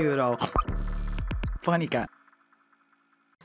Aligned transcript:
Eurofonica. 0.00 2.08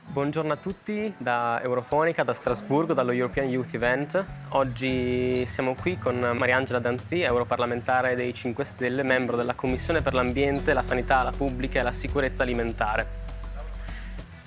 Buongiorno 0.08 0.54
a 0.54 0.56
tutti 0.56 1.12
da 1.18 1.60
Eurofonica, 1.62 2.22
da 2.22 2.32
Strasburgo, 2.32 2.94
dallo 2.94 3.12
European 3.12 3.48
Youth 3.48 3.74
Event. 3.74 4.24
Oggi 4.50 5.44
siamo 5.46 5.74
qui 5.74 5.98
con 5.98 6.18
Mariangela 6.18 6.78
Danzi, 6.78 7.20
europarlamentare 7.20 8.14
dei 8.14 8.32
5 8.32 8.64
Stelle, 8.64 9.02
membro 9.02 9.36
della 9.36 9.52
Commissione 9.52 10.00
per 10.00 10.14
l'Ambiente, 10.14 10.72
la 10.72 10.82
Sanità, 10.82 11.22
la 11.22 11.32
Pubblica 11.32 11.80
e 11.80 11.82
la 11.82 11.92
Sicurezza 11.92 12.42
Alimentare. 12.42 13.24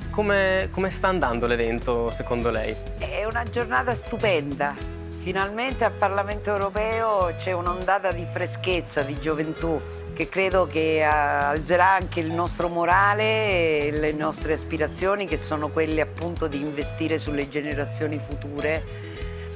Come, 0.09 0.69
come 0.71 0.89
sta 0.89 1.09
andando 1.09 1.45
l'evento 1.45 2.09
secondo 2.09 2.49
lei? 2.49 2.75
È 2.97 3.23
una 3.25 3.43
giornata 3.43 3.93
stupenda. 3.93 4.97
Finalmente 5.21 5.83
al 5.83 5.91
Parlamento 5.91 6.49
europeo 6.49 7.35
c'è 7.37 7.51
un'ondata 7.51 8.11
di 8.11 8.25
freschezza, 8.25 9.03
di 9.03 9.19
gioventù 9.19 9.79
che 10.19 10.27
credo 10.27 10.67
che 10.67 10.97
eh, 10.97 11.01
alzerà 11.03 11.93
anche 11.93 12.19
il 12.19 12.29
nostro 12.29 12.67
morale 12.67 13.85
e 13.85 13.91
le 13.93 14.11
nostre 14.11 14.51
aspirazioni 14.51 15.25
che 15.25 15.37
sono 15.37 15.69
quelle 15.69 16.01
appunto 16.01 16.47
di 16.47 16.59
investire 16.59 17.19
sulle 17.19 17.47
generazioni 17.47 18.19
future 18.19 18.83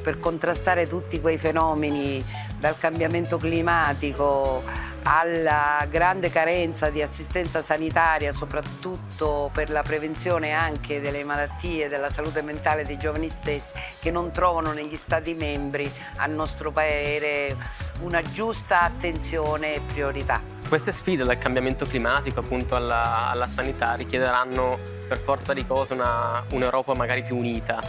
per 0.01 0.21
contrastare 0.21 0.87
tutti 0.87 1.19
quei 1.19 1.37
fenomeni 1.37 2.23
dal 2.57 2.77
cambiamento 2.77 3.35
climatico 3.35 4.63
alla 5.03 5.85
grande 5.89 6.29
carenza 6.29 6.89
di 6.89 7.01
assistenza 7.01 7.61
sanitaria, 7.61 8.31
soprattutto 8.31 9.49
per 9.51 9.69
la 9.69 9.81
prevenzione 9.81 10.51
anche 10.51 11.01
delle 11.01 11.25
malattie 11.25 11.89
della 11.89 12.09
salute 12.09 12.41
mentale 12.41 12.85
dei 12.85 12.95
giovani 12.95 13.27
stessi, 13.27 13.73
che 13.99 14.11
non 14.11 14.31
trovano 14.31 14.71
negli 14.71 14.95
Stati 14.95 15.33
membri, 15.33 15.91
a 16.15 16.25
nostro 16.27 16.71
parere, 16.71 17.57
una 17.99 18.21
giusta 18.21 18.83
attenzione 18.83 19.73
e 19.73 19.81
priorità. 19.81 20.52
Queste 20.73 20.91
sfide 20.91 21.23
dal 21.23 21.37
cambiamento 21.37 21.85
climatico 21.85 22.39
appunto 22.39 22.75
alla, 22.75 23.29
alla 23.29 23.47
sanità 23.47 23.93
richiederanno 23.93 24.79
per 25.07 25.19
forza 25.19 25.53
di 25.53 25.63
cose 25.67 25.93
una, 25.93 26.43
un'Europa 26.49 26.95
magari 26.95 27.21
più 27.21 27.37
unita. 27.37 27.79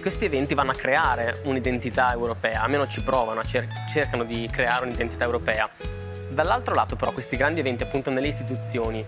Questi 0.00 0.24
eventi 0.24 0.52
vanno 0.52 0.72
a 0.72 0.74
creare 0.74 1.40
un'identità 1.44 2.12
europea, 2.12 2.62
almeno 2.62 2.88
ci 2.88 3.00
provano, 3.04 3.44
cer- 3.44 3.84
cercano 3.88 4.24
di 4.24 4.48
creare 4.50 4.84
un'identità 4.84 5.22
europea. 5.22 5.70
Dall'altro 6.30 6.74
lato 6.74 6.96
però 6.96 7.12
questi 7.12 7.36
grandi 7.36 7.60
eventi 7.60 7.84
appunto 7.84 8.10
nelle 8.10 8.26
istituzioni 8.26 9.06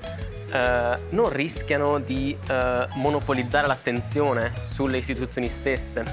eh, 0.52 0.98
non 1.08 1.28
rischiano 1.28 1.98
di 1.98 2.38
eh, 2.48 2.86
monopolizzare 2.92 3.66
l'attenzione 3.66 4.52
sulle 4.60 4.98
istituzioni 4.98 5.48
stesse. 5.48 6.04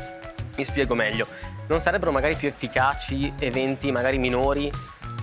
Mi 0.57 0.63
spiego 0.63 0.95
meglio, 0.95 1.27
non 1.67 1.81
sarebbero 1.81 2.11
magari 2.11 2.33
più 2.33 2.47
efficaci 2.47 3.31
eventi 3.37 3.91
magari 3.91 4.17
minori 4.17 4.71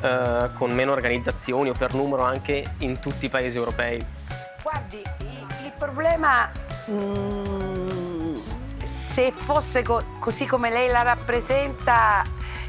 eh, 0.00 0.50
con 0.54 0.70
meno 0.72 0.92
organizzazioni 0.92 1.70
o 1.70 1.72
per 1.72 1.94
numero 1.94 2.22
anche 2.22 2.74
in 2.78 3.00
tutti 3.00 3.26
i 3.26 3.28
paesi 3.28 3.56
europei? 3.56 4.04
Guardi, 4.62 5.02
il 5.64 5.72
problema 5.76 6.50
mm, 6.90 8.34
se 8.84 9.32
fosse 9.32 9.82
co- 9.82 10.02
così 10.18 10.46
come 10.46 10.70
lei 10.70 10.88
la 10.88 11.02
rappresenta 11.02 12.22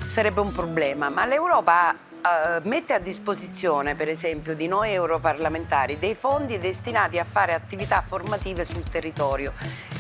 sarebbe 0.08 0.40
un 0.40 0.52
problema, 0.52 1.10
ma 1.10 1.26
l'Europa 1.26 1.94
uh, 1.94 2.68
mette 2.68 2.94
a 2.94 3.00
disposizione, 3.00 3.96
per 3.96 4.10
esempio, 4.10 4.56
di 4.56 4.68
noi 4.68 4.92
europarlamentari 4.92 6.00
dei 6.00 6.16
fondi 6.16 6.58
destinati 6.58 7.20
a 7.20 7.24
fare 7.24 7.54
attività 7.54 8.02
formative 8.02 8.66
sul 8.66 8.84
territorio. 8.84 9.54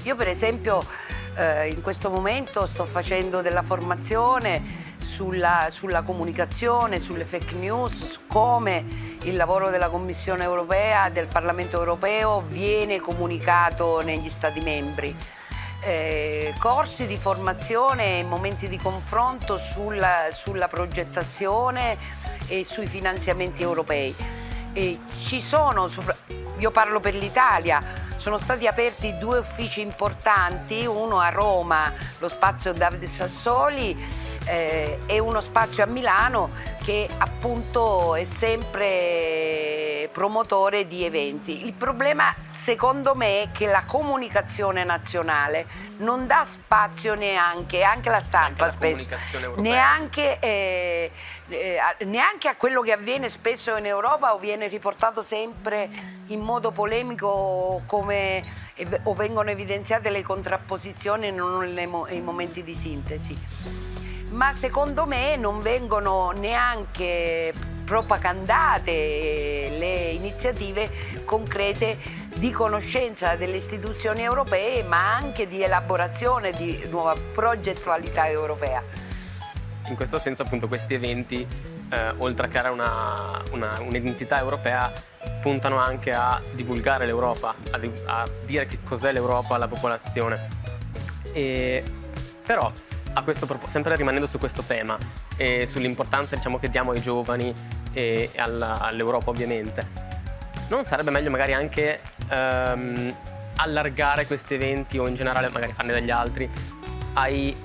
Io, 0.03 0.16
per 0.16 0.27
esempio, 0.27 0.77
uh, 0.77 1.67
in 1.67 1.81
questo 1.81 2.09
momento 2.09 2.66
sto 2.66 2.85
facendo 2.85 3.41
della 3.41 3.61
formazione 3.61 4.88
sulla, 5.20 5.67
sulla, 5.70 6.02
comunicazione, 6.03 7.02
sulle 7.02 7.25
fake 7.25 7.53
news, 7.53 8.09
su 8.09 8.20
come 8.25 9.17
il 9.23 9.36
lavoro 9.36 9.70
della 9.70 9.89
Commissione 9.89 10.45
europea, 10.45 11.09
del 11.09 11.28
Parlamento 11.28 11.78
europeo 11.78 12.41
viene 12.47 13.02
comunicato 13.02 14.00
negli 14.00 14.30
Stati 14.30 14.62
membri 14.62 15.13
eh, 15.81 16.53
corsi 16.57 17.06
di 17.06 17.18
formazione 17.18 18.19
e 18.19 18.24
momenti 18.24 18.69
di 18.69 18.78
confronto 18.78 19.57
sulla, 19.57 20.28
sulla, 20.31 20.69
progettazione 20.69 21.97
e 22.47 22.63
sui 22.63 22.88
finanziamenti 22.88 23.62
europei. 23.62 24.16
E 24.72 25.00
ci 25.19 25.41
sono, 25.41 25.90
io 26.59 26.72
parlo 26.72 27.01
per 27.01 27.16
l'Italia, 27.16 27.81
sono 28.16 28.38
stati 28.38 28.68
aperti 28.68 29.18
due 29.18 29.40
uffici 29.40 29.81
importanti, 29.81 30.86
uno 30.86 31.19
a 31.19 31.28
Roma, 31.28 31.91
lo 32.19 32.30
spazio 32.30 32.72
Davide 32.72 33.07
Sassoli, 33.07 34.28
eh, 34.45 35.00
e 35.05 35.19
uno 35.19 35.41
spazio 35.41 35.83
a 35.83 35.88
Milano 35.88 36.50
che 36.83 37.07
appunto 37.17 38.16
è 38.16 38.25
sempre 38.25 40.09
promotore 40.11 40.88
di 40.88 41.03
eventi. 41.03 41.66
Il 41.66 41.73
problema 41.73 42.33
secondo 42.51 43.16
me 43.16 43.44
è 43.44 43.51
che 43.51 43.67
la 43.67 43.83
comunicazione 43.85 44.83
nazionale 44.83 45.67
non 45.97 46.27
dà 46.27 46.44
spazio 46.44 47.16
neanche, 47.16 47.83
anche 47.83 48.09
la 48.09 48.19
stampa 48.19 48.66
la 48.66 48.72
spesso, 48.72 49.07
neanche, 49.57 50.39
eh, 50.39 51.11
eh, 51.47 51.79
neanche 52.06 52.47
a 52.47 52.56
quello 52.56 52.81
che 52.81 52.91
avviene 52.91 53.29
spesso 53.29 53.75
in 53.77 53.85
Europa 53.85 54.33
o 54.33 54.39
viene 54.39 54.67
riportato 54.67 55.21
sempre 55.21 55.89
in 56.27 56.41
modo 56.41 56.71
polemico 56.71 57.83
come, 57.85 58.44
o 59.03 59.13
vengono 59.13 59.50
evidenziate 59.50 60.09
le 60.09 60.23
contrapposizioni 60.23 61.27
e 61.27 61.31
non 61.31 61.77
i 62.09 62.21
momenti 62.21 62.63
di 62.63 62.75
sintesi 62.75 63.88
ma 64.29 64.53
secondo 64.53 65.06
me 65.06 65.35
non 65.35 65.62
vengono 65.62 66.31
neanche 66.31 67.53
propagandate 67.84 69.69
le 69.72 70.09
iniziative 70.12 70.90
concrete 71.25 71.97
di 72.35 72.51
conoscenza 72.51 73.35
delle 73.35 73.57
istituzioni 73.57 74.22
europee, 74.22 74.84
ma 74.84 75.16
anche 75.16 75.47
di 75.47 75.63
elaborazione 75.63 76.51
di 76.51 76.85
nuova 76.89 77.16
progettualità 77.34 78.29
europea. 78.29 78.84
In 79.88 79.95
questo 79.95 80.19
senso 80.19 80.44
appunto 80.44 80.68
questi 80.68 80.94
eventi, 80.94 81.45
eh, 81.89 82.13
oltre 82.18 82.45
a 82.45 82.50
creare 82.50 82.69
una, 82.69 83.41
una, 83.51 83.73
un'identità 83.79 84.39
europea, 84.39 84.91
puntano 85.41 85.78
anche 85.78 86.13
a 86.13 86.39
divulgare 86.53 87.07
l'Europa, 87.07 87.56
a, 87.72 87.79
a 88.06 88.29
dire 88.45 88.68
che 88.68 88.79
cos'è 88.84 89.12
l'Europa 89.12 89.56
alla 89.56 89.68
popolazione. 89.68 90.47
E, 91.34 91.84
però 92.45 92.72
proposito, 93.14 93.70
sempre 93.70 93.96
rimanendo 93.96 94.28
su 94.28 94.38
questo 94.38 94.64
tema 94.64 94.97
e 95.36 95.68
sull'importanza 95.68 96.36
diciamo, 96.36 96.59
che 96.59 96.70
diamo 96.70 96.92
ai 96.92 97.02
giovani 97.02 97.53
e 97.94 98.31
alla, 98.36 98.80
all'Europa 98.80 99.30
ovviamente, 99.30 99.86
non 100.70 100.84
sarebbe 100.84 101.12
meglio 101.12 101.30
magari 101.30 101.53
anche 101.53 102.00
ehm, 102.30 103.16
allargare 103.56 104.25
questi 104.25 104.53
eventi 104.53 104.98
o 104.98 105.08
in 105.08 105.16
generale 105.16 105.50
magari 105.50 105.74
farne 105.74 105.94
degli 105.94 106.12
altri 106.12 106.50
ai, 107.14 107.56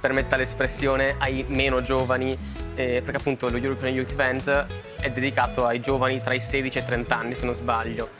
permetta 0.00 0.36
l'espressione, 0.36 1.16
ai 1.18 1.44
meno 1.48 1.82
giovani, 1.82 2.38
eh, 2.74 3.00
perché 3.02 3.16
appunto 3.16 3.48
lo 3.48 3.56
European 3.56 3.94
Youth 3.94 4.10
Event 4.10 4.66
è 5.00 5.10
dedicato 5.10 5.66
ai 5.66 5.80
giovani 5.80 6.22
tra 6.22 6.34
i 6.34 6.40
16 6.40 6.78
e 6.78 6.80
i 6.80 6.84
30 6.84 7.16
anni 7.16 7.34
se 7.34 7.44
non 7.44 7.54
sbaglio, 7.54 8.10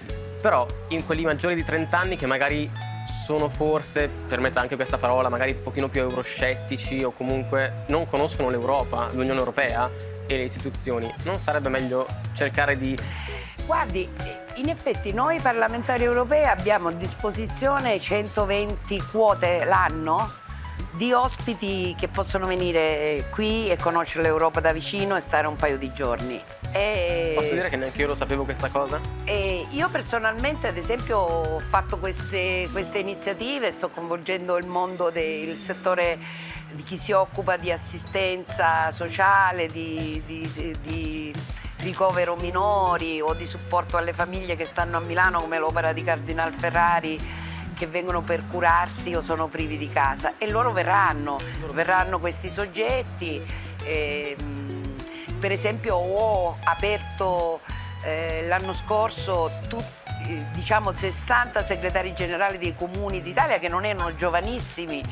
però 0.41 0.67
in 0.89 1.05
quelli 1.05 1.25
maggiori 1.25 1.55
di 1.55 1.65
30 1.65 1.99
anni 1.99 2.17
che 2.17 2.27
magari 2.27 2.71
sono 3.07 3.49
forse, 3.49 4.09
permetta 4.09 4.61
anche 4.61 4.77
questa 4.77 4.99
parola, 4.99 5.29
magari 5.29 5.53
un 5.53 5.63
pochino 5.63 5.89
più 5.89 6.01
euroscettici 6.01 7.03
o 7.03 7.13
comunque 7.13 7.85
non 7.89 8.09
conoscono 8.09 8.49
l'Europa, 8.49 9.09
l'Unione 9.13 9.39
Europea 9.39 9.91
e 10.27 10.37
le 10.37 10.45
istituzioni, 10.45 11.13
non 11.25 11.39
sarebbe 11.39 11.69
meglio 11.69 12.07
cercare 12.33 12.77
di... 12.77 12.97
Guardi, 13.67 14.09
in 14.57 14.69
effetti 14.69 15.13
noi 15.13 15.41
parlamentari 15.41 16.05
europei 16.05 16.45
abbiamo 16.45 16.89
a 16.89 16.93
disposizione 16.93 18.01
120 18.01 19.01
quote 19.11 19.65
l'anno 19.65 20.42
di 20.93 21.13
ospiti 21.13 21.95
che 21.99 22.09
possono 22.09 22.47
venire 22.47 23.27
qui 23.31 23.71
e 23.71 23.77
conoscere 23.77 24.23
l'Europa 24.23 24.61
da 24.61 24.73
vicino 24.73 25.17
e 25.17 25.21
stare 25.21 25.47
un 25.47 25.57
paio 25.57 25.79
di 25.79 25.93
giorni. 25.93 26.41
E... 26.71 27.33
Posso 27.37 27.55
dire 27.55 27.69
che 27.69 27.77
neanche 27.77 28.01
io 28.01 28.09
lo 28.09 28.15
sapevo 28.15 28.45
questa 28.45 28.69
cosa? 28.69 29.01
Io 29.71 29.89
personalmente, 29.89 30.67
ad 30.67 30.77
esempio, 30.77 31.17
ho 31.17 31.59
fatto 31.59 31.99
queste, 31.99 32.69
queste 32.73 32.99
iniziative, 32.99 33.73
sto 33.73 33.89
coinvolgendo 33.89 34.59
il 34.59 34.67
mondo 34.67 35.09
del 35.09 35.57
settore 35.57 36.19
di 36.73 36.83
chi 36.83 36.99
si 36.99 37.13
occupa 37.13 37.57
di 37.57 37.73
assistenza 37.73 38.91
sociale, 38.93 39.69
di, 39.69 40.23
di, 40.27 40.77
di 40.83 41.35
ricovero 41.79 42.37
minori 42.37 43.21
o 43.21 43.33
di 43.33 43.47
supporto 43.47 43.97
alle 43.97 44.13
famiglie 44.13 44.57
che 44.57 44.67
stanno 44.67 44.99
a 44.99 45.01
Milano 45.01 45.41
come 45.41 45.59
l'opera 45.59 45.93
di 45.93 46.03
Cardinal 46.03 46.53
Ferrari 46.53 47.19
che 47.83 47.89
vengono 47.89 48.21
per 48.21 48.47
curarsi 48.47 49.13
o 49.13 49.21
sono 49.21 49.49
privi 49.49 49.77
di 49.77 49.89
casa 49.89 50.35
e 50.39 50.49
loro 50.49 50.71
verranno, 50.71 51.37
verranno 51.73 52.21
questi 52.21 52.49
soggetti. 52.49 53.43
E, 53.83 54.37
per 55.41 55.51
esempio 55.51 55.97
ho 55.97 56.59
aperto 56.63 57.59
eh, 58.05 58.47
l'anno 58.47 58.73
scorso 58.73 59.51
tutti 59.67 60.01
diciamo 60.53 60.93
60 60.93 61.65
segretari 61.65 62.15
generali 62.15 62.57
dei 62.57 62.77
comuni 62.77 63.21
d'Italia 63.21 63.59
che 63.59 63.69
non 63.69 63.85
erano 63.85 64.15
giovanissimi 64.15 65.03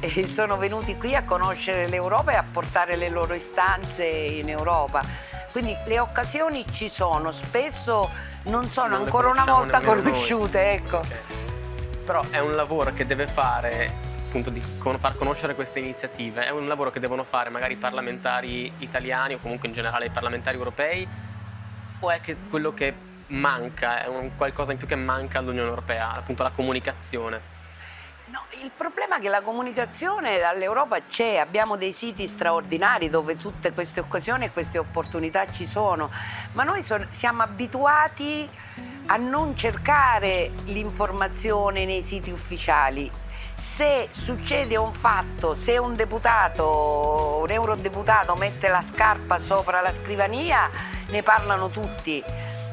e 0.00 0.26
sono 0.26 0.56
venuti 0.56 0.96
qui 0.96 1.14
a 1.14 1.22
conoscere 1.22 1.86
l'Europa 1.86 2.32
e 2.32 2.34
a 2.34 2.44
portare 2.50 2.96
le 2.96 3.08
loro 3.08 3.34
istanze 3.34 4.04
in 4.04 4.48
Europa. 4.48 5.00
Quindi 5.52 5.76
le 5.84 6.00
occasioni 6.00 6.64
ci 6.72 6.88
sono, 6.88 7.30
spesso 7.30 8.10
non 8.44 8.64
sono 8.64 8.96
non 8.96 9.04
ancora 9.04 9.28
una 9.28 9.44
volta 9.44 9.80
conosciute. 9.80 10.72
Ecco. 10.72 10.96
Okay. 10.96 11.35
Però 12.06 12.24
è 12.30 12.38
un 12.38 12.54
lavoro 12.54 12.94
che 12.94 13.04
deve 13.04 13.26
fare 13.26 14.14
appunto 14.28 14.48
di 14.48 14.60
far 14.60 15.16
conoscere 15.16 15.56
queste 15.56 15.80
iniziative, 15.80 16.46
è 16.46 16.50
un 16.50 16.68
lavoro 16.68 16.92
che 16.92 17.00
devono 17.00 17.24
fare 17.24 17.50
magari 17.50 17.72
i 17.72 17.76
parlamentari 17.76 18.72
italiani 18.78 19.34
o 19.34 19.38
comunque 19.40 19.66
in 19.66 19.74
generale 19.74 20.06
i 20.06 20.10
parlamentari 20.10 20.56
europei 20.56 21.06
o 21.98 22.10
è 22.10 22.20
che 22.20 22.36
quello 22.48 22.72
che 22.72 22.94
manca, 23.28 24.04
è 24.04 24.06
un 24.06 24.36
qualcosa 24.36 24.70
in 24.70 24.78
più 24.78 24.86
che 24.86 24.94
manca 24.94 25.40
all'Unione 25.40 25.68
Europea, 25.68 26.12
appunto 26.12 26.44
la 26.44 26.50
comunicazione? 26.50 27.55
No, 28.28 28.42
il 28.60 28.72
problema 28.76 29.18
è 29.18 29.20
che 29.20 29.28
la 29.28 29.40
comunicazione 29.40 30.38
dall'Europa 30.38 31.00
c'è, 31.00 31.36
abbiamo 31.36 31.76
dei 31.76 31.92
siti 31.92 32.26
straordinari 32.26 33.08
dove 33.08 33.36
tutte 33.36 33.72
queste 33.72 34.00
occasioni 34.00 34.46
e 34.46 34.50
queste 34.50 34.78
opportunità 34.78 35.46
ci 35.52 35.64
sono, 35.64 36.10
ma 36.54 36.64
noi 36.64 36.82
so- 36.82 37.06
siamo 37.10 37.42
abituati 37.42 38.48
a 39.06 39.16
non 39.16 39.56
cercare 39.56 40.50
l'informazione 40.64 41.84
nei 41.84 42.02
siti 42.02 42.32
ufficiali. 42.32 43.08
Se 43.54 44.08
succede 44.10 44.76
un 44.76 44.92
fatto, 44.92 45.54
se 45.54 45.78
un 45.78 45.94
deputato, 45.94 47.38
un 47.42 47.50
eurodeputato 47.50 48.34
mette 48.34 48.66
la 48.66 48.82
scarpa 48.82 49.38
sopra 49.38 49.80
la 49.80 49.92
scrivania, 49.92 50.68
ne 51.10 51.22
parlano 51.22 51.68
tutti 51.68 52.24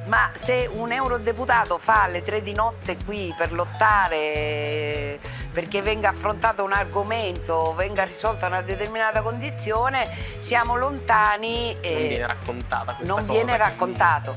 ma 0.06 0.32
se 0.34 0.70
un 0.70 0.92
eurodeputato 0.92 1.78
fa 1.78 2.04
alle 2.04 2.24
tre 2.24 2.42
di 2.42 2.52
notte 2.52 2.98
qui 3.06 3.34
per 3.38 3.54
lottare 3.54 5.18
perché 5.54 5.82
venga 5.82 6.10
affrontato 6.10 6.64
un 6.64 6.74
argomento, 6.74 7.74
venga 7.76 8.04
risolta 8.04 8.48
una 8.48 8.62
determinata 8.62 9.22
condizione, 9.22 10.10
siamo 10.40 10.76
lontani 10.76 11.78
e 11.80 11.92
non 11.92 12.08
viene 12.08 12.28
raccontata 12.28 12.94
questa 12.96 13.14
non 13.14 13.26
cosa. 13.26 13.32
viene 13.32 13.58
raccontato. 13.58 14.36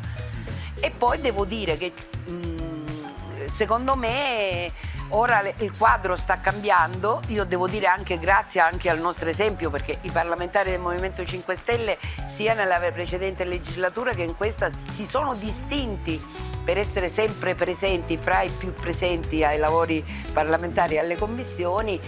E 0.78 0.90
poi 0.90 1.18
devo 1.20 1.46
dire 1.46 1.78
che 1.78 1.94
mh, 2.26 3.46
secondo 3.46 3.96
me 3.96 4.70
Ora 5.10 5.40
il 5.58 5.76
quadro 5.76 6.16
sta 6.16 6.40
cambiando, 6.40 7.22
io 7.28 7.44
devo 7.44 7.68
dire 7.68 7.86
anche 7.86 8.18
grazie 8.18 8.60
anche 8.60 8.90
al 8.90 8.98
nostro 8.98 9.28
esempio 9.28 9.70
perché 9.70 9.98
i 10.02 10.10
parlamentari 10.10 10.70
del 10.70 10.80
Movimento 10.80 11.24
5 11.24 11.54
Stelle 11.54 11.98
sia 12.26 12.54
nella 12.54 12.78
precedente 12.92 13.44
legislatura 13.44 14.12
che 14.14 14.24
in 14.24 14.36
questa 14.36 14.68
si 14.88 15.06
sono 15.06 15.34
distinti 15.34 16.20
per 16.64 16.76
essere 16.76 17.08
sempre 17.08 17.54
presenti, 17.54 18.16
fra 18.16 18.42
i 18.42 18.50
più 18.50 18.74
presenti 18.74 19.44
ai 19.44 19.58
lavori 19.58 20.04
parlamentari 20.32 20.96
e 20.96 20.98
alle 20.98 21.16
commissioni, 21.16 22.00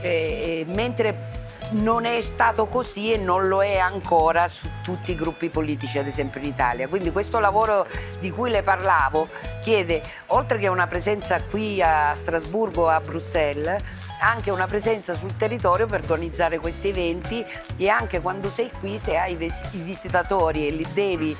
eh, 0.00 0.64
mentre 0.68 1.31
non 1.72 2.04
è 2.04 2.20
stato 2.22 2.66
così 2.66 3.12
e 3.12 3.16
non 3.16 3.48
lo 3.48 3.62
è 3.62 3.78
ancora 3.78 4.48
su 4.48 4.68
tutti 4.82 5.12
i 5.12 5.14
gruppi 5.14 5.48
politici, 5.48 5.98
ad 5.98 6.06
esempio 6.06 6.40
in 6.40 6.46
Italia. 6.46 6.88
Quindi 6.88 7.10
questo 7.10 7.38
lavoro 7.38 7.86
di 8.20 8.30
cui 8.30 8.50
le 8.50 8.62
parlavo 8.62 9.28
chiede, 9.62 10.02
oltre 10.28 10.58
che 10.58 10.68
una 10.68 10.86
presenza 10.86 11.42
qui 11.42 11.82
a 11.82 12.14
Strasburgo, 12.14 12.88
a 12.88 13.00
Bruxelles, 13.00 13.82
anche 14.20 14.50
una 14.50 14.66
presenza 14.66 15.14
sul 15.14 15.36
territorio 15.36 15.86
per 15.86 16.00
organizzare 16.00 16.58
questi 16.58 16.88
eventi 16.88 17.44
e 17.76 17.88
anche 17.88 18.20
quando 18.20 18.50
sei 18.50 18.70
qui, 18.78 18.98
se 18.98 19.16
hai 19.16 19.32
i 19.32 19.78
visitatori 19.82 20.66
e 20.66 20.70
li 20.70 20.86
devi 20.92 21.36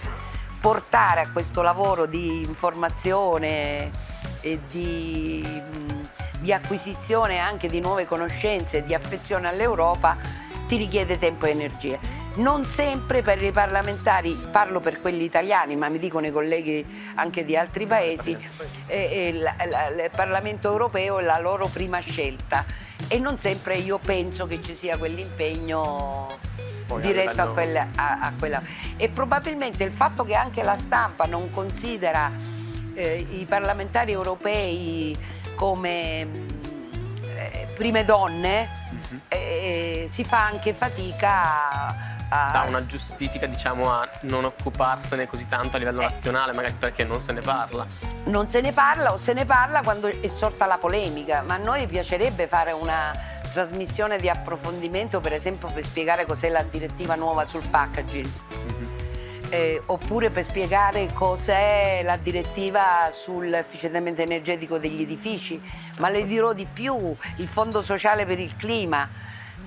portare 0.61 1.21
a 1.21 1.31
questo 1.31 1.63
lavoro 1.63 2.07
di 2.07 2.43
informazione 2.43 3.91
e 4.41 4.61
di 4.69 5.63
di 6.43 6.53
acquisizione 6.53 7.39
anche 7.39 7.69
di 7.69 7.81
nuove 7.81 8.05
conoscenze 8.05 8.79
e 8.79 8.85
di 8.85 8.95
affezione 8.95 9.49
all'Europa 9.49 10.17
ti 10.67 10.77
richiede 10.77 11.17
tempo 11.17 11.47
e 11.47 11.51
energie. 11.51 11.99
Non 12.35 12.65
sempre 12.65 13.23
per 13.23 13.41
i 13.43 13.53
parlamentari, 13.53 14.33
parlo 14.51 14.81
per 14.81 15.01
quelli 15.01 15.23
italiani, 15.23 15.77
ma 15.77 15.89
mi 15.89 15.99
dicono 15.99 16.27
i 16.27 16.31
colleghi 16.31 17.13
anche 17.15 17.45
di 17.45 17.57
altri 17.57 17.87
paesi, 17.87 18.37
eh, 18.87 19.29
il, 19.29 19.37
il 19.37 20.11
Parlamento 20.11 20.71
europeo 20.71 21.19
è 21.19 21.23
la 21.23 21.39
loro 21.39 21.69
prima 21.69 22.01
scelta 22.01 22.65
e 23.07 23.19
non 23.19 23.39
sempre 23.39 23.77
io 23.77 23.99
penso 23.99 24.47
che 24.47 24.63
ci 24.63 24.75
sia 24.75 24.97
quell'impegno 24.97 26.39
diretto 27.01 27.41
a 27.41 27.49
quella, 27.49 27.89
a, 27.95 28.19
a 28.21 28.33
quella, 28.39 28.63
E 28.97 29.09
probabilmente 29.11 29.85
il 29.85 29.93
fatto 29.93 30.25
che 30.25 30.35
anche 30.35 30.63
la 30.63 30.77
stampa 30.77 31.27
non 31.27 31.51
considera 31.51 32.31
eh, 32.95 33.27
i 33.31 33.45
parlamentari 33.45 34.13
europei 34.13 35.17
come 35.63 36.23
eh, 37.37 37.69
prime 37.77 38.05
donne 38.05 38.69
mm-hmm. 38.93 39.19
eh, 39.29 40.09
si 40.11 40.25
fa 40.25 40.45
anche 40.45 40.75
fatica 40.75 41.87
a... 42.29 42.51
Da 42.51 42.65
una 42.67 42.85
giustifica 42.85 43.47
diciamo 43.47 43.89
a 43.89 44.09
non 44.23 44.43
occuparsene 44.43 45.29
così 45.29 45.47
tanto 45.47 45.77
a 45.77 45.79
livello 45.79 46.01
eh. 46.01 46.09
nazionale, 46.09 46.53
magari 46.53 46.75
perché 46.75 47.05
non 47.05 47.21
se 47.21 47.31
ne 47.31 47.43
parla. 47.43 47.87
Non 48.25 48.51
se 48.51 48.61
ne 48.61 48.73
parla 48.73 49.13
o 49.13 49.19
se 49.19 49.35
ne 49.35 49.45
parla 49.45 49.83
quando 49.83 50.09
è 50.09 50.27
sorta 50.27 50.67
la 50.67 50.79
polemica, 50.79 51.43
ma 51.43 51.55
a 51.55 51.59
noi 51.59 51.87
piacerebbe 51.87 52.49
fare 52.49 52.73
una 52.73 53.13
trasmissione 53.53 54.19
di 54.19 54.29
approfondimento 54.29 55.21
per 55.21 55.35
esempio 55.35 55.69
per 55.69 55.85
spiegare 55.85 56.27
cos'è 56.27 56.49
la 56.49 56.63
direttiva 56.65 57.15
nuova 57.15 57.45
sul 57.45 57.65
packaging 57.69 58.29
eh, 59.53 59.83
oppure 59.85 60.31
per 60.31 60.45
spiegare 60.45 61.13
cos'è 61.13 62.01
la 62.03 62.17
direttiva 62.17 63.11
sull'efficientamento 63.11 64.23
energetico 64.23 64.79
degli 64.79 65.03
edifici, 65.03 65.61
ma 65.99 66.09
le 66.09 66.25
dirò 66.25 66.55
di 66.55 66.67
più, 66.73 67.15
il 67.37 67.49
Fondo 67.49 67.83
sociale 67.83 68.25
per 68.25 68.39
il 68.41 68.57
clima. 68.57 69.07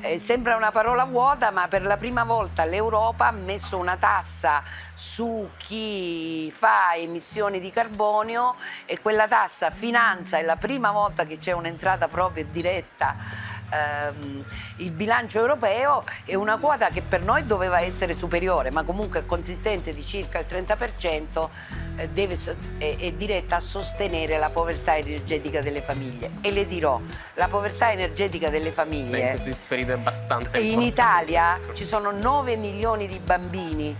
Eh, 0.01 0.19
sembra 0.19 0.55
una 0.55 0.71
parola 0.71 1.05
vuota, 1.05 1.51
ma 1.51 1.67
per 1.67 1.83
la 1.83 1.97
prima 1.97 2.23
volta 2.23 2.65
l'Europa 2.65 3.27
ha 3.27 3.31
messo 3.31 3.77
una 3.77 3.95
tassa 3.95 4.63
su 4.95 5.49
chi 5.57 6.51
fa 6.51 6.95
emissioni 6.95 7.59
di 7.59 7.69
carbonio 7.69 8.55
e 8.85 8.99
quella 8.99 9.27
tassa 9.27 9.69
finanzia, 9.69 10.39
è 10.39 10.41
la 10.41 10.55
prima 10.57 10.91
volta 10.91 11.25
che 11.25 11.37
c'è 11.37 11.51
un'entrata 11.51 12.07
proprio 12.07 12.43
diretta 12.49 13.53
ehm, 13.69 14.43
il 14.77 14.91
bilancio 14.91 15.39
europeo 15.39 16.03
è 16.23 16.35
una 16.35 16.57
quota 16.57 16.89
che 16.89 17.01
per 17.01 17.21
noi 17.21 17.45
doveva 17.45 17.79
essere 17.79 18.13
superiore, 18.13 18.71
ma 18.71 18.83
comunque 18.83 19.25
consistente 19.25 19.93
di 19.93 20.05
circa 20.05 20.39
il 20.39 20.45
30%, 20.49 21.49
eh, 21.97 22.09
deve, 22.09 22.37
è, 22.77 22.95
è 22.97 23.11
diretta 23.13 23.57
a 23.57 23.59
sostenere 23.59 24.37
la 24.37 24.49
povertà 24.49 24.97
energetica 24.97 25.61
delle 25.61 25.81
famiglie. 25.81 26.31
E 26.41 26.51
le 26.51 26.65
dirò, 26.67 26.99
la 27.35 27.47
povertà 27.47 27.91
energetica 27.91 28.49
delle 28.49 28.71
famiglie... 28.71 29.09
Beh, 29.09 29.19
in 29.19 29.41
questo 29.41 29.63
periodo 29.67 29.91
è 29.93 29.95
abbastanza 29.95 30.57
In 30.57 30.81
Italia 30.81 31.59
ci 31.73 31.85
sono 31.85 32.11
9 32.11 32.55
milioni 32.57 33.07
di 33.07 33.19
bambini 33.19 33.95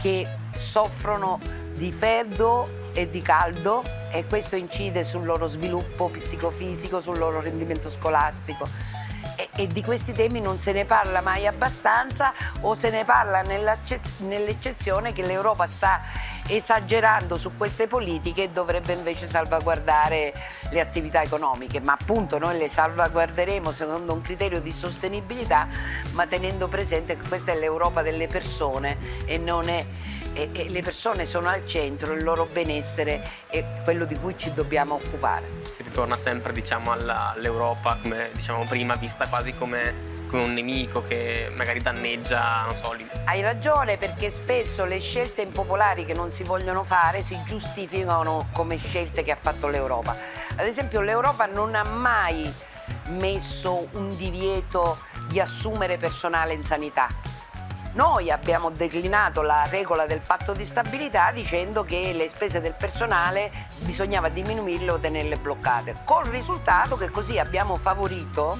che 0.00 0.26
soffrono 0.52 1.40
di 1.74 1.92
freddo 1.92 2.87
e 2.98 3.08
di 3.08 3.22
caldo 3.22 3.84
e 4.10 4.26
questo 4.26 4.56
incide 4.56 5.04
sul 5.04 5.24
loro 5.24 5.46
sviluppo 5.46 6.08
psicofisico, 6.08 7.00
sul 7.00 7.16
loro 7.16 7.40
rendimento 7.40 7.90
scolastico. 7.90 8.68
E, 9.36 9.48
e, 9.54 9.66
di 9.68 9.84
questi 9.84 10.10
temi 10.10 10.40
non 10.40 10.58
se 10.58 10.72
ne 10.72 10.84
parla 10.84 11.20
mai 11.20 11.46
abbastanza 11.46 12.32
o 12.62 12.74
se 12.74 12.90
ne 12.90 13.04
parla 13.04 13.42
nell'eccezione 13.42 15.12
che 15.12 15.24
l'Europa 15.24 15.66
sta 15.66 16.00
esagerando 16.48 17.36
su 17.36 17.56
queste 17.56 17.86
politiche 17.86 18.44
e 18.44 18.48
dovrebbe 18.50 18.94
invece 18.94 19.28
salvaguardare 19.28 20.32
le 20.70 20.80
attività 20.80 21.22
economiche, 21.22 21.78
ma 21.78 21.92
appunto 21.92 22.38
noi 22.38 22.58
le 22.58 22.68
salvaguarderemo 22.68 23.70
secondo 23.70 24.12
un 24.12 24.22
criterio 24.22 24.60
di 24.60 24.72
sostenibilità, 24.72 25.68
ma 26.12 26.26
tenendo 26.26 26.66
presente 26.66 27.16
che 27.16 27.28
questa 27.28 27.52
è 27.52 27.58
l'Europa 27.58 28.02
delle 28.02 28.26
persone 28.26 29.24
e 29.24 29.38
non 29.38 29.68
è 29.68 29.84
e, 30.32 30.50
e 30.52 30.68
le 30.68 30.82
persone 30.82 31.24
sono 31.24 31.48
al 31.48 31.66
centro, 31.66 32.12
il 32.12 32.22
loro 32.22 32.46
benessere 32.46 33.22
è 33.48 33.64
quello 33.84 34.04
di 34.04 34.16
cui 34.16 34.36
ci 34.36 34.52
dobbiamo 34.52 34.94
occupare. 34.94 35.46
Si 35.74 35.82
ritorna 35.82 36.16
sempre 36.16 36.52
diciamo, 36.52 36.92
all'Europa, 36.92 37.98
come 38.02 38.30
dicevamo 38.32 38.64
prima, 38.64 38.94
vista 38.94 39.28
quasi 39.28 39.52
come 39.52 40.16
come 40.28 40.42
un 40.42 40.52
nemico 40.52 41.02
che 41.02 41.50
magari 41.54 41.80
danneggia, 41.80 42.64
non 42.66 42.76
so. 42.76 42.94
Hai 43.24 43.40
ragione 43.40 43.96
perché 43.96 44.30
spesso 44.30 44.84
le 44.84 45.00
scelte 45.00 45.42
impopolari 45.42 46.04
che 46.04 46.14
non 46.14 46.30
si 46.30 46.44
vogliono 46.44 46.84
fare 46.84 47.22
si 47.22 47.36
giustificano 47.44 48.48
come 48.52 48.76
scelte 48.76 49.24
che 49.24 49.32
ha 49.32 49.36
fatto 49.36 49.68
l'Europa. 49.68 50.14
Ad 50.56 50.66
esempio 50.66 51.00
l'Europa 51.00 51.46
non 51.46 51.74
ha 51.74 51.82
mai 51.82 52.52
messo 53.08 53.88
un 53.92 54.14
divieto 54.16 54.98
di 55.28 55.40
assumere 55.40 55.96
personale 55.96 56.52
in 56.52 56.62
sanità 56.62 57.08
noi 57.98 58.30
abbiamo 58.30 58.70
declinato 58.70 59.42
la 59.42 59.66
regola 59.68 60.06
del 60.06 60.20
patto 60.20 60.52
di 60.52 60.64
stabilità 60.64 61.32
dicendo 61.32 61.82
che 61.82 62.12
le 62.14 62.28
spese 62.28 62.60
del 62.60 62.74
personale 62.74 63.50
bisognava 63.80 64.28
diminuirle 64.28 64.92
o 64.92 65.00
tenerle 65.00 65.34
bloccate, 65.34 65.96
col 66.04 66.26
risultato 66.26 66.96
che 66.96 67.10
così 67.10 67.40
abbiamo 67.40 67.76
favorito 67.76 68.56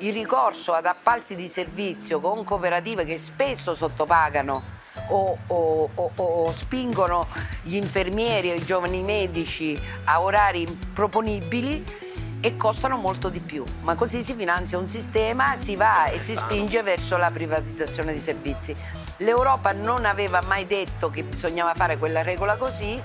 il 0.00 0.12
ricorso 0.12 0.74
ad 0.74 0.84
appalti 0.84 1.36
di 1.36 1.48
servizio 1.48 2.20
con 2.20 2.44
cooperative 2.44 3.06
che 3.06 3.18
spesso 3.18 3.74
sottopagano 3.74 4.62
o, 5.08 5.38
o, 5.46 5.90
o, 5.94 6.12
o, 6.14 6.52
spingono 6.52 7.28
gli 7.62 7.76
infermieri 7.76 8.50
o 8.50 8.54
i 8.54 8.64
giovani 8.64 9.02
medici 9.02 9.80
a 10.04 10.20
orari 10.20 10.66
proponibili 10.92 12.09
e 12.40 12.56
costano 12.56 12.96
molto 12.96 13.28
di 13.28 13.40
più, 13.40 13.64
ma 13.82 13.94
così 13.94 14.22
si 14.22 14.32
finanzia 14.34 14.78
un 14.78 14.88
sistema, 14.88 15.56
si 15.56 15.76
va 15.76 16.06
e 16.06 16.18
si 16.18 16.34
spinge 16.34 16.82
verso 16.82 17.16
la 17.16 17.30
privatizzazione 17.30 18.12
di 18.12 18.20
servizi. 18.20 18.74
L'Europa 19.18 19.72
non 19.72 20.06
aveva 20.06 20.40
mai 20.42 20.66
detto 20.66 21.10
che 21.10 21.22
bisognava 21.22 21.74
fare 21.74 21.98
quella 21.98 22.22
regola 22.22 22.56
così. 22.56 23.00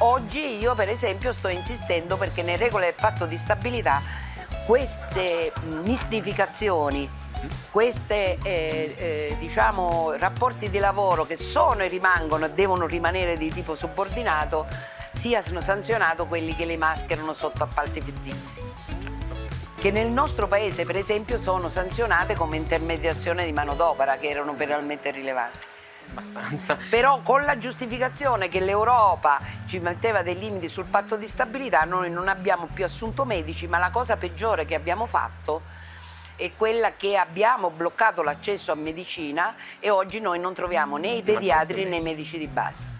Oggi 0.00 0.58
io 0.58 0.74
per 0.74 0.90
esempio 0.90 1.32
sto 1.32 1.48
insistendo 1.48 2.16
perché 2.16 2.42
nelle 2.42 2.58
regole 2.58 2.86
del 2.86 2.94
patto 2.94 3.24
di 3.26 3.38
stabilità 3.38 4.02
queste 4.66 5.52
mistificazioni, 5.84 7.08
questi 7.70 8.12
eh, 8.12 8.38
eh, 8.42 9.36
diciamo, 9.38 10.12
rapporti 10.18 10.68
di 10.68 10.78
lavoro 10.78 11.24
che 11.24 11.36
sono 11.36 11.82
e 11.82 11.88
rimangono 11.88 12.46
e 12.46 12.50
devono 12.50 12.86
rimanere 12.86 13.38
di 13.38 13.50
tipo 13.50 13.74
subordinato 13.74 14.66
siano 15.30 15.62
sanzionati 15.62 16.26
quelli 16.26 16.54
che 16.54 16.66
li 16.66 16.76
mascherano 16.76 17.32
sotto 17.32 17.62
appalti 17.62 18.02
fittizi 18.02 18.60
che 19.84 19.90
nel 19.90 20.08
nostro 20.08 20.48
paese 20.48 20.84
per 20.84 20.96
esempio 20.96 21.38
sono 21.38 21.68
sanzionate 21.68 22.34
come 22.36 22.56
intermediazione 22.56 23.44
di 23.44 23.52
manodopera 23.52 24.16
che 24.16 24.30
erano 24.30 24.54
penalmente 24.54 25.10
rilevanti. 25.10 25.58
Abbastanza. 26.10 26.78
Però 26.88 27.20
con 27.20 27.44
la 27.44 27.58
giustificazione 27.58 28.48
che 28.48 28.60
l'Europa 28.60 29.40
ci 29.66 29.78
metteva 29.80 30.22
dei 30.22 30.38
limiti 30.38 30.70
sul 30.70 30.86
patto 30.86 31.16
di 31.16 31.26
stabilità, 31.26 31.84
noi 31.84 32.10
non 32.10 32.28
abbiamo 32.28 32.68
più 32.72 32.82
assunto 32.82 33.26
medici, 33.26 33.66
ma 33.66 33.76
la 33.76 33.90
cosa 33.90 34.16
peggiore 34.16 34.64
che 34.64 34.74
abbiamo 34.74 35.04
fatto 35.04 35.60
è 36.36 36.50
quella 36.56 36.92
che 36.92 37.18
abbiamo 37.18 37.68
bloccato 37.68 38.22
l'accesso 38.22 38.72
a 38.72 38.76
medicina 38.76 39.54
e 39.80 39.90
oggi 39.90 40.18
noi 40.18 40.38
non 40.38 40.54
troviamo 40.54 40.96
né 40.96 41.08
i 41.08 41.22
pediatri 41.22 41.84
né 41.84 41.96
i 41.96 42.00
medici 42.00 42.38
di 42.38 42.46
base. 42.46 42.93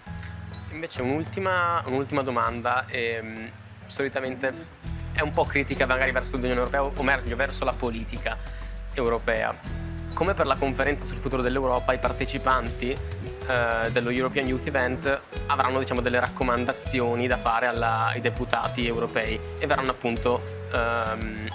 Invece 0.75 1.03
un'ultima, 1.03 1.81
un'ultima 1.87 2.23
domanda, 2.23 2.87
ehm, 2.89 3.49
solitamente 3.87 4.53
è 5.13 5.21
un 5.21 5.33
po' 5.33 5.45
critica 5.45 5.87
magari 5.87 6.11
verso 6.11 6.35
l'Unione 6.35 6.59
Europea 6.59 6.83
o 6.83 7.03
meglio 7.05 7.37
verso 7.37 7.65
la 7.65 7.73
politica 7.73 8.37
europea. 8.93 9.57
Come 10.13 10.35
per 10.35 10.47
la 10.47 10.57
conferenza 10.57 11.07
sul 11.07 11.19
futuro 11.19 11.43
dell'Europa, 11.43 11.93
i 11.93 11.99
partecipanti 11.99 12.91
eh, 12.91 13.91
dello 13.93 14.11
European 14.11 14.49
Youth 14.49 14.67
Event 14.67 15.21
avranno 15.47 15.79
diciamo, 15.79 16.01
delle 16.01 16.19
raccomandazioni 16.19 17.29
da 17.29 17.37
fare 17.37 17.67
alla, 17.67 18.07
ai 18.07 18.21
deputati 18.21 18.85
europei 18.85 19.39
e 19.59 19.67
verranno 19.69 19.93
appunto 19.93 20.43
ehm, 20.73 21.49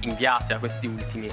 inviate 0.00 0.54
a 0.54 0.58
questi 0.58 0.88
ultimi. 0.88 1.28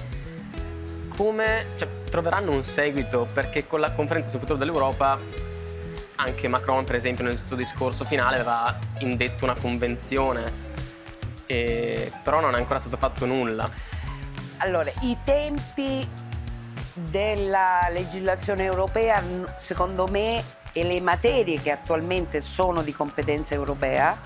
Come 1.09 1.69
cioè, 1.75 1.87
troveranno 2.07 2.51
un 2.51 2.63
seguito? 2.63 3.27
Perché 3.33 3.65
con 3.65 3.79
la 3.79 3.91
conferenza 3.93 4.29
sul 4.29 4.39
futuro 4.39 4.59
dell'Europa 4.59 5.44
anche 6.15 6.47
Macron, 6.47 6.83
per 6.83 6.95
esempio, 6.95 7.23
nel 7.23 7.39
suo 7.45 7.55
discorso 7.55 8.05
finale 8.05 8.35
aveva 8.35 8.77
indetto 8.99 9.43
una 9.43 9.55
convenzione 9.55 10.63
e, 11.45 12.11
però 12.23 12.39
non 12.39 12.55
è 12.55 12.57
ancora 12.57 12.79
stato 12.79 12.97
fatto 12.97 13.25
nulla. 13.25 13.69
Allora, 14.57 14.91
i 15.01 15.17
tempi 15.23 16.07
della 16.93 17.87
legislazione 17.91 18.63
europea, 18.63 19.21
secondo 19.57 20.07
me, 20.07 20.43
e 20.71 20.83
le 20.83 21.01
materie 21.01 21.61
che 21.61 21.71
attualmente 21.71 22.41
sono 22.41 22.81
di 22.81 22.93
competenza 22.93 23.53
europea, 23.53 24.17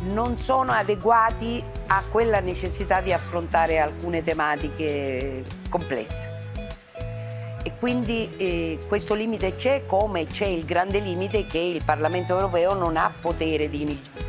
non 0.00 0.38
sono 0.38 0.72
adeguati 0.72 1.62
a 1.86 2.02
quella 2.10 2.40
necessità 2.40 3.00
di 3.00 3.12
affrontare 3.12 3.78
alcune 3.78 4.22
tematiche 4.22 5.44
complesse. 5.68 6.37
E 7.62 7.72
quindi 7.78 8.36
eh, 8.36 8.78
questo 8.86 9.14
limite 9.14 9.56
c'è 9.56 9.84
come 9.86 10.26
c'è 10.26 10.46
il 10.46 10.64
grande 10.64 11.00
limite 11.00 11.46
che 11.46 11.58
il 11.58 11.82
Parlamento 11.84 12.34
europeo 12.34 12.74
non 12.74 12.96
ha 12.96 13.12
potere 13.20 13.68
di 13.68 13.84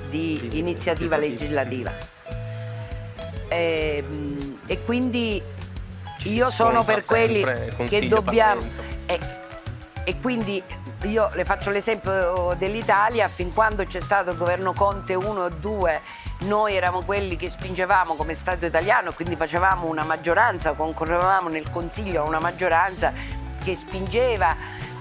di 0.10 0.58
iniziativa 0.58 1.18
legislativa. 1.18 1.92
E, 3.48 4.04
ehm, 4.06 4.60
e 4.66 4.84
quindi 4.84 5.42
Ci 6.18 6.34
io 6.34 6.50
sono 6.50 6.84
per 6.84 7.06
quelli 7.06 7.44
che 7.88 8.08
dobbiamo... 8.08 8.62
E, 9.06 9.20
e 10.04 10.20
quindi 10.20 10.62
io 11.04 11.30
le 11.34 11.46
faccio 11.46 11.70
l'esempio 11.70 12.56
dell'Italia, 12.58 13.28
fin 13.28 13.54
quando 13.54 13.86
c'è 13.86 14.02
stato 14.02 14.32
il 14.32 14.38
governo 14.38 14.74
Conte 14.74 15.14
1 15.14 15.46
e 15.46 15.50
2, 15.60 16.02
noi 16.40 16.76
eravamo 16.76 17.04
quelli 17.04 17.36
che 17.36 17.50
spingevamo 17.50 18.16
come 18.16 18.34
Stato 18.34 18.66
italiano, 18.66 19.12
quindi 19.14 19.36
facevamo 19.36 19.88
una 19.88 20.04
maggioranza, 20.04 20.74
concorrevamo 20.74 21.50
nel 21.50 21.70
Consiglio 21.70 22.24
a 22.24 22.28
una 22.28 22.40
maggioranza 22.40 23.12
che 23.62 23.76
spingeva 23.76 24.56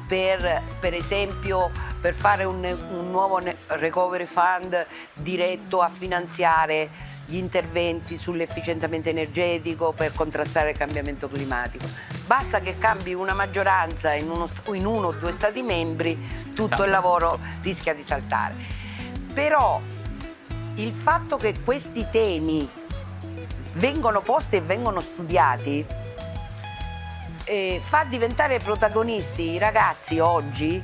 per, 0.06 0.62
per 0.80 0.94
esempio 0.94 1.70
per 2.00 2.14
fare 2.14 2.44
un, 2.44 2.64
un 2.90 3.10
nuovo 3.10 3.40
recovery 3.66 4.24
fund 4.24 4.86
diretto 5.12 5.80
a 5.80 5.88
finanziare 5.88 7.06
gli 7.26 7.36
interventi 7.36 8.16
sull'efficientamento 8.16 9.10
energetico 9.10 9.92
per 9.92 10.14
contrastare 10.14 10.70
il 10.70 10.78
cambiamento 10.78 11.28
climatico. 11.28 11.86
Basta 12.26 12.60
che 12.60 12.78
cambi 12.78 13.12
una 13.12 13.34
maggioranza 13.34 14.14
in 14.14 14.30
uno, 14.30 14.48
in 14.72 14.86
uno 14.86 15.08
o 15.08 15.12
due 15.12 15.32
Stati 15.32 15.62
membri, 15.62 16.52
tutto 16.54 16.84
il 16.84 16.90
lavoro 16.90 17.38
rischia 17.60 17.94
di 17.94 18.02
saltare. 18.02 18.54
Però 19.34 19.78
il 20.78 20.92
fatto 20.92 21.36
che 21.36 21.60
questi 21.64 22.06
temi 22.10 22.68
vengono 23.72 24.20
posti 24.20 24.56
e 24.56 24.60
vengono 24.60 25.00
studiati 25.00 25.84
eh, 27.44 27.80
fa 27.82 28.04
diventare 28.04 28.58
protagonisti 28.58 29.50
i 29.50 29.58
ragazzi 29.58 30.18
oggi 30.18 30.82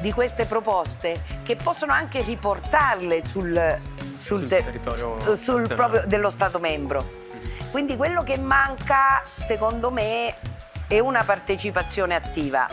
di 0.00 0.12
queste 0.12 0.46
proposte 0.46 1.24
che 1.42 1.56
possono 1.56 1.92
anche 1.92 2.22
riportarle 2.22 3.22
sul, 3.22 3.80
sul, 4.16 4.40
sul 4.40 4.48
territorio 4.48 5.36
sul 5.36 5.66
proprio 5.66 6.04
dello 6.06 6.30
Stato 6.30 6.58
membro. 6.58 7.26
Quindi 7.70 7.96
quello 7.96 8.22
che 8.22 8.38
manca, 8.38 9.22
secondo 9.24 9.90
me, 9.90 10.34
è 10.86 10.98
una 11.00 11.22
partecipazione 11.22 12.14
attiva. 12.14 12.66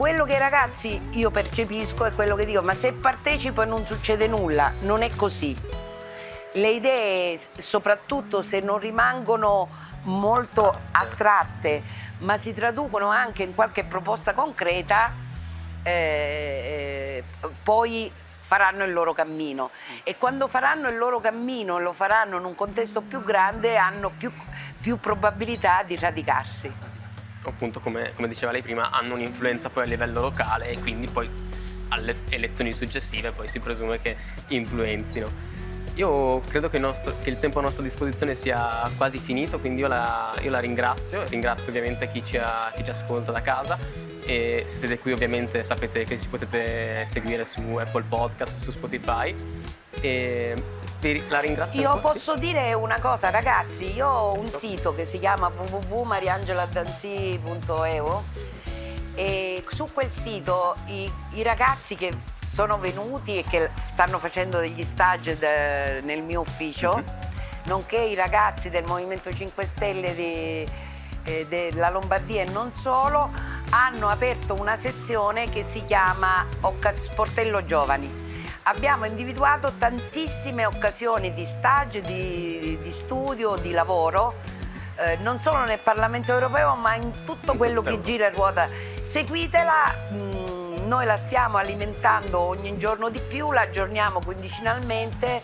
Quello 0.00 0.24
che 0.24 0.32
i 0.32 0.38
ragazzi 0.38 0.98
io 1.10 1.30
percepisco 1.30 2.06
è 2.06 2.14
quello 2.14 2.34
che 2.34 2.46
dico, 2.46 2.62
ma 2.62 2.72
se 2.72 2.94
partecipo 2.94 3.60
e 3.60 3.66
non 3.66 3.84
succede 3.86 4.26
nulla, 4.26 4.72
non 4.80 5.02
è 5.02 5.14
così. 5.14 5.54
Le 6.54 6.70
idee, 6.70 7.38
soprattutto 7.58 8.40
se 8.40 8.60
non 8.60 8.78
rimangono 8.78 9.68
molto 10.04 10.74
astratte, 10.92 11.82
ma 12.20 12.38
si 12.38 12.54
traducono 12.54 13.08
anche 13.08 13.42
in 13.42 13.54
qualche 13.54 13.84
proposta 13.84 14.32
concreta, 14.32 15.12
eh, 15.82 17.22
poi 17.62 18.10
faranno 18.40 18.84
il 18.84 18.94
loro 18.94 19.12
cammino 19.12 19.68
e 20.02 20.16
quando 20.16 20.48
faranno 20.48 20.88
il 20.88 20.96
loro 20.96 21.20
cammino 21.20 21.76
e 21.76 21.82
lo 21.82 21.92
faranno 21.92 22.38
in 22.38 22.46
un 22.46 22.54
contesto 22.54 23.02
più 23.02 23.22
grande 23.22 23.76
hanno 23.76 24.10
più, 24.16 24.32
più 24.80 24.98
probabilità 24.98 25.82
di 25.82 25.96
radicarsi. 25.96 26.88
Appunto 27.42 27.80
come, 27.80 28.12
come 28.14 28.28
diceva 28.28 28.52
lei 28.52 28.62
prima 28.62 28.90
hanno 28.90 29.14
un'influenza 29.14 29.70
poi 29.70 29.84
a 29.84 29.86
livello 29.86 30.20
locale 30.20 30.68
e 30.68 30.78
quindi 30.78 31.08
poi 31.08 31.28
alle 31.88 32.16
elezioni 32.28 32.72
successive 32.72 33.32
poi 33.32 33.48
si 33.48 33.58
presume 33.60 34.00
che 34.00 34.16
influenzino. 34.48 35.58
Io 35.94 36.40
credo 36.40 36.68
che 36.68 36.76
il, 36.76 36.82
nostro, 36.82 37.14
che 37.22 37.30
il, 37.30 37.38
tempo 37.38 37.58
a 37.58 37.62
nostra 37.62 37.82
disposizione 37.82 38.34
sia 38.34 38.88
quasi 38.96 39.18
finito, 39.18 39.58
quindi 39.58 39.80
io 39.80 39.88
la, 39.88 40.34
io 40.40 40.50
la 40.50 40.60
ringrazio, 40.60 41.24
ringrazio 41.28 41.68
ovviamente 41.68 42.10
chi 42.10 42.24
ci, 42.24 42.38
ha, 42.38 42.72
chi 42.74 42.84
ci, 42.84 42.90
ascolta 42.90 43.32
da 43.32 43.42
casa 43.42 43.76
e 44.24 44.62
se 44.66 44.78
siete 44.78 44.98
qui 44.98 45.12
ovviamente 45.12 45.62
sapete 45.62 46.04
che 46.04 46.18
ci 46.18 46.28
potete 46.28 47.04
seguire 47.06 47.44
su 47.44 47.60
Apple 47.76 48.04
Podcast, 48.08 48.60
su 48.60 48.70
Spotify 48.70 49.34
e 50.00 50.54
la 51.28 51.40
ringrazio. 51.40 51.80
Io 51.80 51.98
posso 52.00 52.36
dire 52.36 52.74
una 52.74 53.00
cosa 53.00 53.30
ragazzi, 53.30 53.92
io 53.94 54.06
ho 54.06 54.38
un 54.38 54.46
sito 54.46 54.94
che 54.94 55.06
si 55.06 55.18
chiama 55.18 55.48
www.mariangeladanzi.eu 55.48 58.22
e 59.14 59.64
su 59.68 59.88
quel 59.92 60.12
sito 60.12 60.76
i, 60.86 61.10
i 61.32 61.42
ragazzi 61.42 61.94
che 61.94 62.12
sono 62.44 62.78
venuti 62.78 63.38
e 63.38 63.44
che 63.48 63.70
stanno 63.92 64.18
facendo 64.18 64.58
degli 64.58 64.84
stage 64.84 65.38
de, 65.38 66.00
nel 66.02 66.22
mio 66.22 66.40
ufficio, 66.40 66.96
mm-hmm. 66.96 67.06
nonché 67.64 67.98
i 67.98 68.14
ragazzi 68.14 68.70
del 68.70 68.84
Movimento 68.84 69.32
5 69.32 69.66
Stelle 69.66 70.14
di, 70.14 70.66
eh, 71.24 71.46
della 71.48 71.90
Lombardia 71.90 72.42
e 72.42 72.50
non 72.50 72.74
solo, 72.74 73.30
hanno 73.70 74.08
aperto 74.08 74.54
una 74.54 74.76
sezione 74.76 75.48
che 75.48 75.62
si 75.62 75.84
chiama 75.84 76.46
Sportello 76.92 77.64
Giovani. 77.64 78.29
Abbiamo 78.64 79.06
individuato 79.06 79.72
tantissime 79.78 80.66
occasioni 80.66 81.32
di 81.32 81.46
stage, 81.46 82.02
di, 82.02 82.78
di 82.82 82.90
studio, 82.90 83.56
di 83.56 83.72
lavoro, 83.72 84.34
eh, 84.96 85.16
non 85.16 85.40
solo 85.40 85.64
nel 85.64 85.78
Parlamento 85.78 86.32
europeo 86.32 86.74
ma 86.76 86.94
in 86.94 87.24
tutto 87.24 87.54
quello 87.56 87.82
che 87.82 88.00
gira 88.00 88.26
e 88.26 88.30
ruota. 88.30 88.68
Seguitela. 89.02 90.08
Mh, 90.10 90.16
mm, 90.16 90.60
noi 90.86 91.04
la 91.04 91.16
stiamo 91.16 91.56
alimentando 91.56 92.40
ogni 92.40 92.76
giorno 92.76 93.10
di 93.10 93.20
più, 93.20 93.52
la 93.52 93.60
aggiorniamo 93.60 94.20
quindicinalmente 94.24 95.40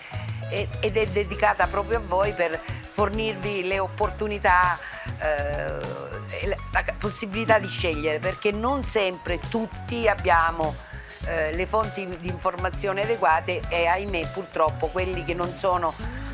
ed 0.49 0.97
è 0.97 1.07
dedicata 1.07 1.67
proprio 1.69 1.99
a 1.99 2.03
voi 2.05 2.33
per 2.33 2.61
fornirvi 2.97 3.67
le 3.67 3.79
opportunità, 3.79 4.79
eh, 5.21 6.57
la 6.73 6.85
possibilità 6.99 7.59
di 7.59 7.69
scegliere, 7.69 8.19
perché 8.19 8.51
non 8.51 8.83
sempre 8.83 9.39
tutti 9.39 10.09
abbiamo 10.09 10.75
eh, 11.27 11.55
le 11.55 11.67
fonti 11.67 12.07
di 12.19 12.29
informazione 12.29 13.03
adeguate 13.03 13.61
e 13.69 13.87
ahimè 13.87 14.29
purtroppo 14.33 14.89
quelli 14.89 15.25
che 15.25 15.35
non 15.35 15.49
sono 15.53 15.93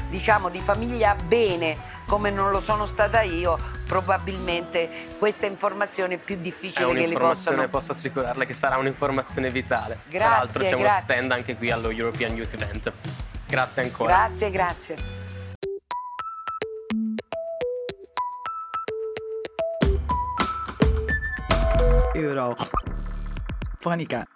diciamo 0.09 0.51
di 0.51 0.61
famiglia 0.61 1.15
bene 1.15 1.91
come 2.07 2.31
non 2.31 2.51
lo 2.51 2.61
sono 2.61 2.85
stata 2.85 3.23
io, 3.23 3.59
probabilmente 3.87 5.07
questa 5.19 5.47
informazione 5.47 6.15
è 6.15 6.19
più 6.19 6.37
difficile 6.37 6.91
è 6.91 6.95
che 6.95 7.07
li 7.07 7.17
possano... 7.17 7.67
posso 7.69 7.93
assicurarle 7.93 8.45
che 8.45 8.53
sarà 8.53 8.77
un'informazione 8.77 9.49
vitale. 9.51 10.01
Grazie, 10.09 10.19
Tra 10.19 10.29
l'altro 10.29 10.63
c'è 10.63 10.69
grazie. 10.69 10.87
uno 10.87 10.99
stand 10.99 11.33
anche 11.33 11.57
qui 11.57 11.71
allo 11.71 11.91
European 11.91 12.37
Youth 12.37 12.53
Event. 12.53 12.93
Grazie 13.47 13.83
ancora. 13.83 14.27
Grazie, 14.27 14.51
grazie. 14.51 14.97
Euro. 22.15 22.55
Fonica. 23.79 24.27